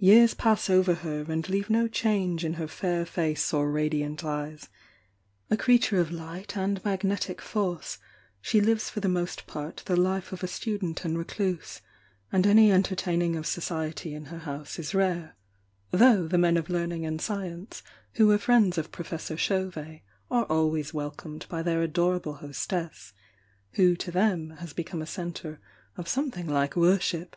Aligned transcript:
Years 0.00 0.34
pass 0.34 0.68
over 0.68 0.92
her 0.92 1.24
and 1.30 1.48
leave 1.48 1.70
no 1.70 1.86
change 1.86 2.44
in 2.44 2.54
her 2.54 2.66
fair 2.66 3.06
face 3.06 3.52
or 3.54 3.70
radiant 3.70 4.24
eyes,— 4.24 4.68
a 5.52 5.56
creature 5.56 6.00
of 6.00 6.10
light 6.10 6.56
and 6.56 6.84
magnetic 6.84 7.40
force, 7.40 7.98
she 8.40 8.60
lives 8.60 8.90
for 8.90 8.98
the 8.98 9.08
most 9.08 9.46
part 9.46 9.84
the 9.86 9.94
life 9.94 10.32
of 10.32 10.42
a 10.42 10.48
student 10.48 11.04
and 11.04 11.16
recluse, 11.16 11.80
and 12.32 12.44
any 12.44 12.72
entertaining 12.72 13.36
of 13.36 13.46
society 13.46 14.14
in 14.16 14.24
her 14.24 14.40
house 14.40 14.80
is 14.80 14.96
rare, 14.96 15.36
though 15.92 16.26
the 16.26 16.38
men 16.38 16.56
of 16.56 16.68
learning 16.68 17.06
ai'd 17.06 17.20
science 17.20 17.84
who 18.14 18.26
were 18.26 18.36
friends 18.36 18.78
of 18.78 18.90
Professor 18.90 19.36
Chauvet 19.36 20.00
are 20.28 20.44
always 20.46 20.92
welcomed 20.92 21.46
by 21.48 21.62
their 21.62 21.82
adorable 21.82 22.34
hostess, 22.38 23.12
who 23.74 23.94
to 23.94 24.10
them 24.10 24.56
has 24.58 24.72
become 24.72 25.00
a 25.00 25.06
centre 25.06 25.60
of 25.96 26.08
something 26.08 26.48
like 26.48 26.74
worship. 26.74 27.36